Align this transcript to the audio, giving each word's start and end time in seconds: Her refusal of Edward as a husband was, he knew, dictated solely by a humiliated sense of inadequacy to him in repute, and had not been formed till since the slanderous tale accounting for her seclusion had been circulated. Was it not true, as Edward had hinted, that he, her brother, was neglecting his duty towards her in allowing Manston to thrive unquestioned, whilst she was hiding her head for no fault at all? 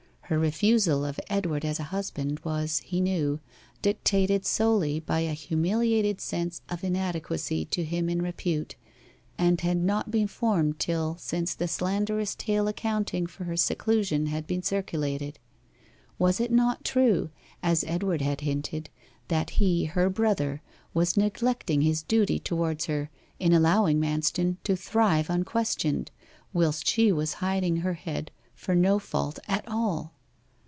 Her 0.31 0.39
refusal 0.39 1.03
of 1.03 1.19
Edward 1.27 1.65
as 1.65 1.77
a 1.77 1.83
husband 1.91 2.39
was, 2.45 2.77
he 2.85 3.01
knew, 3.01 3.41
dictated 3.81 4.45
solely 4.45 4.97
by 4.97 5.19
a 5.19 5.33
humiliated 5.33 6.21
sense 6.21 6.61
of 6.69 6.85
inadequacy 6.85 7.65
to 7.65 7.83
him 7.83 8.07
in 8.07 8.21
repute, 8.21 8.75
and 9.37 9.59
had 9.59 9.75
not 9.75 10.09
been 10.09 10.27
formed 10.27 10.79
till 10.79 11.17
since 11.17 11.53
the 11.53 11.67
slanderous 11.67 12.33
tale 12.33 12.69
accounting 12.69 13.27
for 13.27 13.43
her 13.43 13.57
seclusion 13.57 14.27
had 14.27 14.47
been 14.47 14.63
circulated. 14.63 15.37
Was 16.17 16.39
it 16.39 16.49
not 16.49 16.85
true, 16.85 17.29
as 17.61 17.83
Edward 17.83 18.21
had 18.21 18.39
hinted, 18.39 18.89
that 19.27 19.49
he, 19.49 19.83
her 19.83 20.09
brother, 20.09 20.61
was 20.93 21.17
neglecting 21.17 21.81
his 21.81 22.03
duty 22.03 22.39
towards 22.39 22.85
her 22.85 23.09
in 23.37 23.51
allowing 23.51 23.99
Manston 23.99 24.55
to 24.63 24.77
thrive 24.77 25.29
unquestioned, 25.29 26.09
whilst 26.53 26.87
she 26.87 27.11
was 27.11 27.33
hiding 27.33 27.75
her 27.75 27.95
head 27.95 28.31
for 28.55 28.73
no 28.75 28.97
fault 28.97 29.37
at 29.49 29.67
all? 29.67 30.13